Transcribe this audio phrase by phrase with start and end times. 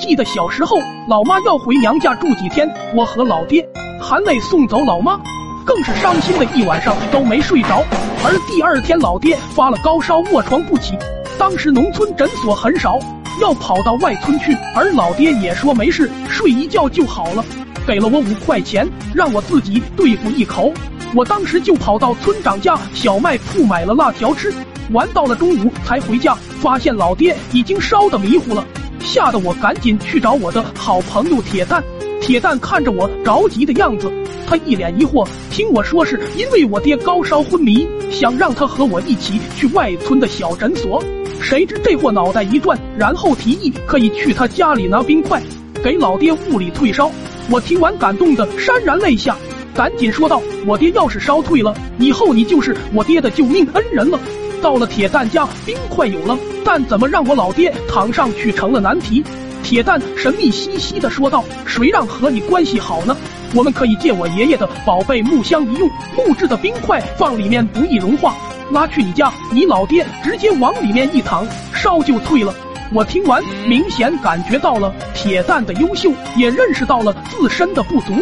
[0.00, 3.64] 记得小时候，老妈要回娘家住几天，我和老爹
[4.00, 5.20] 含泪送走老妈，
[5.64, 7.84] 更是伤心的一晚上都没睡着。
[8.24, 10.98] 而第二天，老爹发了高烧，卧床不起。
[11.38, 12.98] 当时农村诊所很少，
[13.40, 17.44] 要跑到外村去，而老爹也说没事，睡一觉就好了，
[17.86, 20.72] 给了我五块钱，让我自己对付一口。
[21.14, 24.52] 我当时就跑到村长家小卖铺买了辣条吃，
[24.90, 28.66] 玩到了中午才回家，发现老爹已经烧得迷糊了。
[29.00, 31.82] 吓得我赶紧去找我的好朋友铁蛋。
[32.20, 34.12] 铁蛋看着我着急的样子，
[34.46, 41.02] 他一脸疑惑，听我说是因为我爹高烧昏迷，想让他和我一起去外村的小诊所。
[41.40, 45.42] 谁知这货脑袋一转，然后提议可以去他家里拿冰块，
[45.82, 47.10] 给老爹物理退烧。
[47.50, 49.34] 我听完感动的潸然泪下，
[49.74, 54.20] 赶紧说道：“我爹要是烧退了，以后你就是我爹的救命恩人了。”
[54.60, 59.24] 到了铁蛋家，冰块有了，但怎么让我老爹躺上去成了难题。
[59.62, 63.16] 铁蛋神秘兮兮的说道：“谁让和你关系好呢？
[63.54, 68.34] 我们可以借我爷爷的宝贝木箱一用，木质的冰块放里面不易融化，
[68.70, 72.54] 拉去你家，你老爹直接往里面一躺，烧就退了。”
[72.92, 78.14] 我听完，明显感觉到了铁蛋的优秀，也认识到了自身的不足，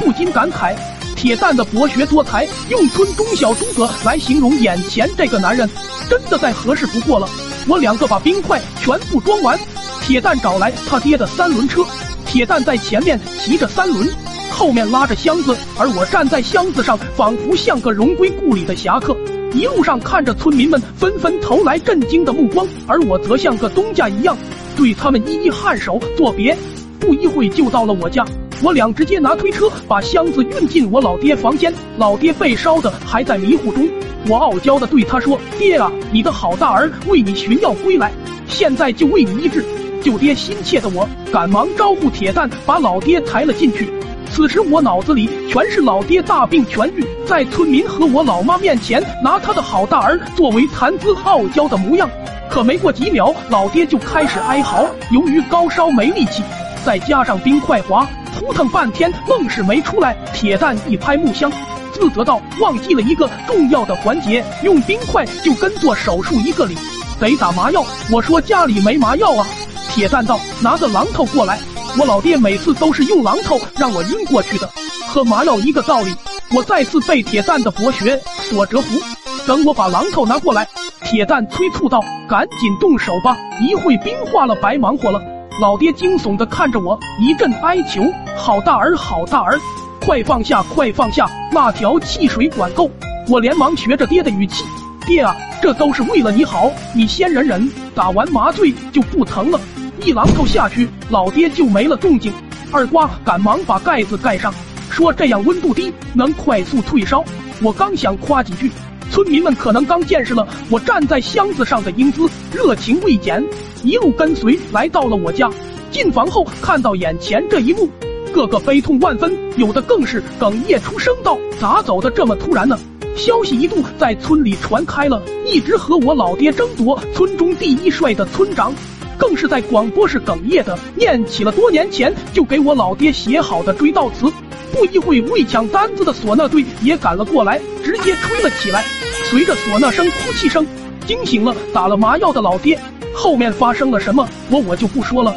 [0.00, 0.74] 不禁感慨。
[1.16, 5.68] 铁蛋的博学多才，用村中小诸葛来形容眼前这个男人，
[6.08, 7.26] 真的再合适不过了。
[7.66, 9.58] 我两个把冰块全部装完，
[10.02, 11.82] 铁蛋找来他爹的三轮车，
[12.26, 14.06] 铁蛋在前面骑着三轮，
[14.50, 19.16] 后面拉着箱子，而我站在箱子上，仿佛像个荣归故里的侠客。
[19.54, 24.36] 一路上看着村民们纷纷投来震惊的目光，而我则像个东家一样，
[24.76, 26.56] 对他们一一颔首作别。
[27.00, 28.24] 不一会就到了我家。
[28.62, 33.86] 我俩直接拿推车把箱子运进我老爹房间，老爹被烧的还在迷糊中。
[34.28, 38.10] 我傲娇的对他说：“爹啊，你的好大儿为你寻药归来，
[38.48, 39.64] 现在就为你医治。”
[40.02, 43.90] 救爹心切的我赶忙招呼铁蛋把老爹抬了进去。
[44.30, 52.08] 此时我脑子里全是老爹大病痊愈，在村民和我老妈面前拿他的好大儿作为谈资傲娇的模样。
[52.48, 56.42] 可没过几秒，老爹就开始哀嚎，由于高烧没力气，
[56.84, 58.08] 再加上冰块滑。
[58.36, 60.14] 扑腾半天，愣是没出来。
[60.34, 61.50] 铁蛋一拍木箱，
[61.92, 66.76] 自责道：“忘记了一个重要的环节，用冰块就跟做手术一个理，
[67.18, 67.82] 得打麻药。”
[68.12, 69.46] 我说：“家里没麻药啊。”
[69.90, 71.58] 铁蛋道：“拿个榔头过来。”
[71.98, 74.70] 我老爹每次都是用榔头让我晕过去的，
[75.08, 76.14] 和麻药一个道理。
[76.54, 78.20] 我再次被铁蛋的博学
[78.50, 79.00] 所折服。
[79.46, 80.68] 等我把榔头拿过来，
[81.04, 85.20] 铁蛋催促道：“赶紧动手吧，一会冰化了，白忙活了。”
[85.58, 88.02] 老爹惊悚的看着我，一阵哀求
[88.36, 89.58] ：“好大儿，好大儿，
[90.04, 91.26] 快放下，快放下！
[91.50, 92.90] 那条汽水管够！”
[93.26, 94.64] 我连忙学着爹的语气
[95.06, 99.58] ：“爹啊，这都是为了你好，你先忍忍，打完麻醉就不疼了。”
[100.04, 102.30] 一榔头下去，老爹就没了动静。
[102.70, 104.52] 二瓜赶忙把盖子盖上，
[104.90, 107.24] 说：“这样温度低，能快速退烧。”
[107.62, 108.70] 我刚想夸几句，
[109.16, 113.42] 村民们可能刚见识了我站在箱子上的英姿，热情未减。
[113.82, 115.50] 一路跟随来到了我家，
[115.90, 117.88] 进房后看到眼前这一幕，
[118.30, 122.78] 个个悲痛万分，有的更是哽咽出声道：“咋走的这么突然呢？”
[123.16, 128.74] 消息一度在村里传开了，一直和我老爹争夺村中第一帅的村长，
[129.16, 134.30] 更是在广播室哽咽的念起了多年前就给我老爹写好的追悼词。
[134.74, 138.84] 不一会，为抢单子的唢呐队也赶了过来，直接吹了起来。
[139.30, 140.64] 随着唢呐声、哭泣声，
[141.06, 142.78] 惊醒了打了麻药的老爹。
[143.14, 145.34] 后面发生了什么，我我就不说了，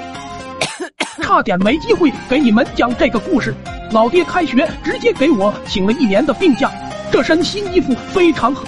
[1.22, 3.54] 差点没机会给你们讲这个故事。
[3.92, 6.72] 老爹开学直接给我请了一年的病假，
[7.12, 8.68] 这身新衣服非常合。